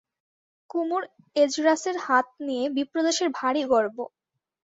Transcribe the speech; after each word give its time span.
কুমুর 0.69 1.03
এসরাজের 1.35 1.95
হাত 2.05 2.27
নিয়ে 2.47 2.65
বিপ্রদাসের 2.75 3.29
ভারি 3.37 3.61
গর্ব। 3.71 3.97